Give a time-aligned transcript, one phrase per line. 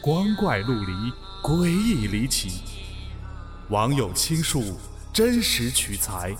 [0.00, 0.92] 光怪陆离，
[1.42, 2.62] 诡异离奇。
[3.68, 4.78] 网友倾述，
[5.12, 6.34] 真实取材。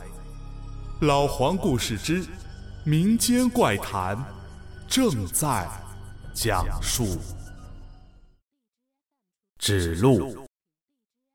[1.01, 2.25] 老黄故事之
[2.85, 4.17] 民间怪谈
[4.87, 5.69] 正在
[6.33, 7.19] 讲述。
[9.59, 10.47] 指路。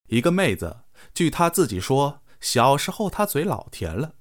[0.07, 0.77] 一个妹子，
[1.13, 4.13] 据她自己说，小时候她嘴老甜了，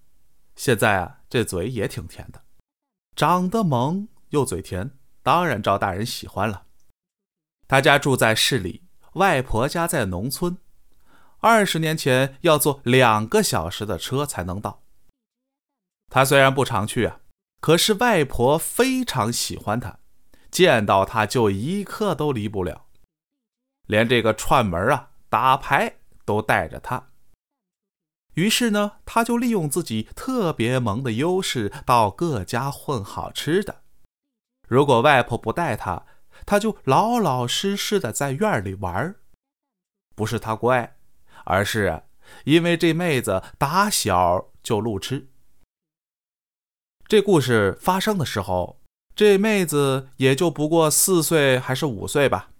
[0.57, 2.43] 现在啊，这嘴也挺甜的，
[3.15, 4.91] 长得萌又嘴甜，
[5.23, 6.67] 当然招大人喜欢了。
[7.67, 8.83] 他家住在市里，
[9.15, 10.59] 外婆家在农村。
[11.41, 14.83] 二十年前要坐两个小时的车才能到。
[16.09, 17.21] 他虽然不常去啊，
[17.61, 19.99] 可是外婆非常喜欢他，
[20.51, 22.85] 见到他就一刻都离不了，
[23.87, 27.09] 连这个串门啊、打牌都带着他。
[28.35, 33.83] 于是呢，他就利用自己特别萌的优势，到各家混好吃的。
[34.69, 36.05] 如果外婆不带他，
[36.45, 39.15] 他就老老实实的在院里玩
[40.15, 40.97] 不是他乖，
[41.45, 42.03] 而是
[42.45, 45.29] 因为这妹子打小就路痴。
[47.07, 48.81] 这故事发生的时候，
[49.15, 52.51] 这妹子也就不过四岁还是五岁吧，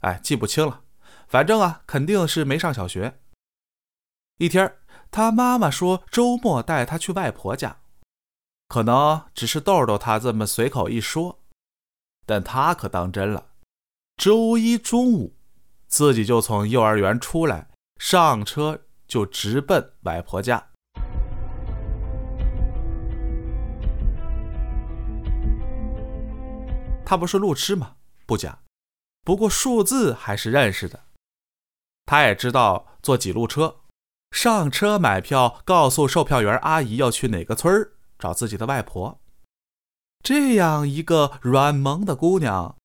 [0.00, 0.82] 哎，记不清了，
[1.26, 3.20] 反正啊，肯定是没上小学。
[4.38, 4.76] 一天，
[5.10, 7.80] 他妈妈说周末带他去外婆家，
[8.68, 11.43] 可能只是逗逗他，这么随口一说。
[12.26, 13.46] 但他可当真了，
[14.16, 15.36] 周一中午，
[15.86, 20.70] 自己就从幼儿园出来，上车就直奔外婆家。
[27.06, 27.96] 他不是路痴吗？
[28.24, 28.58] 不假，
[29.22, 31.04] 不过数字还是认识的。
[32.06, 33.76] 他也知道坐几路车，
[34.30, 39.20] 上车买票，告诉售票员阿姨要去哪个村儿找自己的外婆。
[40.24, 42.76] 这样一个软萌的姑娘，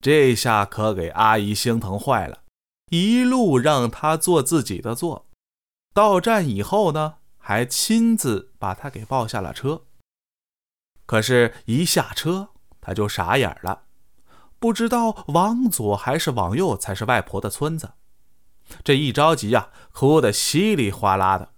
[0.00, 2.42] 这下可给阿姨心疼坏了，
[2.90, 5.28] 一路让她坐自己的座。
[5.94, 9.84] 到站以后呢，还亲自把她给抱下了车。
[11.06, 12.48] 可是，一下车，
[12.80, 13.84] 她就傻眼了，
[14.58, 17.92] 不知道往左还是往右才是外婆的村子。
[18.82, 21.52] 这一着急呀，哭得稀里哗啦的。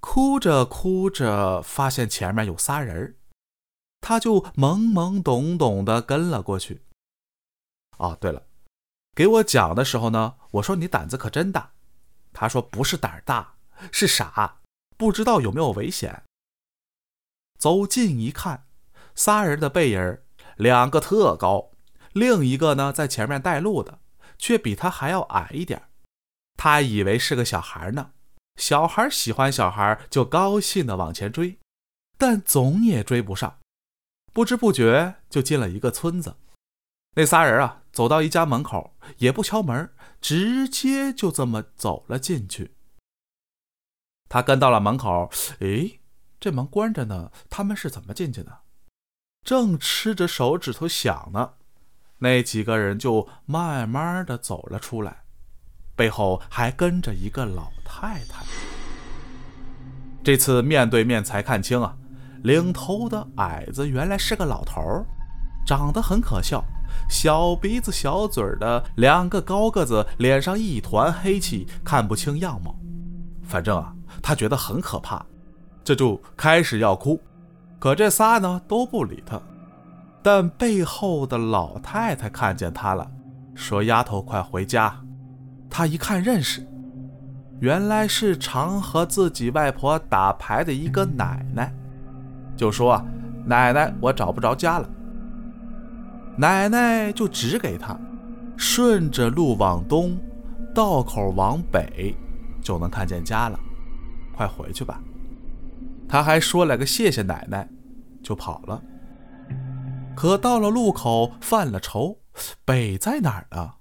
[0.00, 3.14] 哭着哭着，发现前面有仨人儿
[4.06, 6.82] 他就懵懵懂懂的跟了过去。
[7.96, 8.42] 哦，对了，
[9.14, 11.72] 给我讲的时候呢，我说你胆子可真大。
[12.34, 13.54] 他说不是胆大，
[13.90, 14.58] 是傻，
[14.98, 16.22] 不知道有没有危险。
[17.58, 18.66] 走近一看，
[19.14, 20.18] 仨人的背影，
[20.56, 21.70] 两个特高，
[22.12, 24.00] 另一个呢在前面带路的，
[24.36, 25.88] 却比他还要矮一点。
[26.58, 28.10] 他以为是个小孩呢，
[28.56, 31.58] 小孩喜欢小孩，就高兴的往前追，
[32.18, 33.60] 但总也追不上。
[34.34, 36.34] 不知不觉就进了一个村子，
[37.14, 42.74] 那仨人啊，走到一家门口，也不敲门，直接就这么走了进去。
[44.28, 45.30] 他跟到了门口，
[45.60, 46.00] 诶，
[46.40, 48.62] 这门关着呢，他们是怎么进去的？
[49.44, 51.52] 正吃着手指头想呢，
[52.18, 55.22] 那几个人就慢慢的走了出来，
[55.94, 58.44] 背后还跟着一个老太太。
[60.24, 61.96] 这次面对面才看清啊。
[62.44, 65.06] 领头的矮子原来是个老头儿，
[65.66, 66.62] 长得很可笑，
[67.08, 72.76] 小鼻子小嘴的，两个高个子，脸上一团黑气，看不清样貌。
[73.42, 75.24] 反正啊，他觉得很可怕，
[75.82, 77.18] 这就开始要哭。
[77.78, 79.40] 可这仨呢都不理他。
[80.22, 83.10] 但背后的老太太看见他了，
[83.54, 84.94] 说：“丫头，快回家。”
[85.70, 86.66] 他一看认识，
[87.60, 91.72] 原来是常和自己外婆打牌的一个奶奶。
[92.56, 93.04] 就说啊
[93.44, 94.88] ：“奶奶，我找不着家了。”
[96.36, 97.96] 奶奶就指给他，
[98.56, 100.18] 顺着路往东，
[100.74, 102.12] 道口往北，
[102.60, 103.58] 就能看见家了。
[104.34, 105.00] 快回去吧。
[106.08, 107.68] 他还说了个谢谢奶奶，
[108.20, 108.82] 就跑了。
[110.16, 112.18] 可到了路口犯了愁，
[112.64, 113.74] 北在哪儿呢？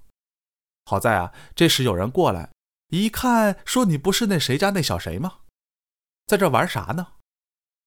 [0.86, 2.50] 好在啊，这时有人过来，
[2.89, 5.31] 一看说：“你不是那谁家那小谁吗？
[6.27, 7.07] 在这玩啥呢？”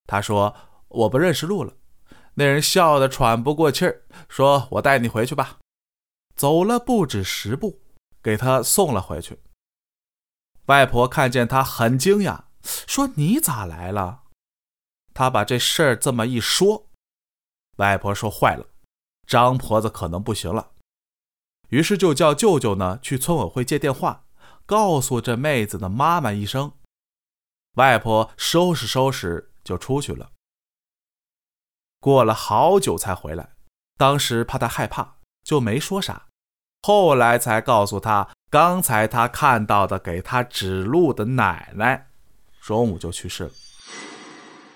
[0.08, 0.56] 他说。
[0.88, 1.74] 我不认识路了，
[2.34, 5.58] 那人笑得喘不过气儿，说：“我带你回去吧。”
[6.36, 7.80] 走了不止十步，
[8.22, 9.40] 给他送了回去。
[10.66, 14.24] 外婆看见他很惊讶，说：“你咋来了？”
[15.14, 16.90] 他把这事儿这么一说，
[17.76, 18.66] 外婆说：“坏了，
[19.26, 20.72] 张婆子可能不行了。”
[21.70, 24.26] 于是就叫舅舅呢去村委会借电话，
[24.66, 26.72] 告诉这妹子的妈妈一声。
[27.74, 30.30] 外婆收拾收拾就出去了。
[32.00, 33.50] 过了好久才回来，
[33.96, 36.26] 当时怕他害怕，就没说啥，
[36.82, 42.08] 后来才告诉他，刚才他看到的给他指路的奶奶，
[42.60, 43.50] 中午就去世了。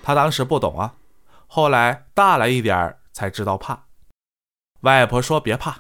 [0.03, 0.95] 他当时不懂啊，
[1.47, 3.87] 后来大了一点才知道怕。
[4.81, 5.79] 外婆说：“别怕，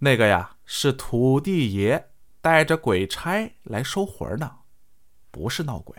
[0.00, 2.10] 那个呀是土地爷
[2.40, 4.50] 带着鬼差来收魂呢，
[5.30, 5.96] 不是闹鬼。”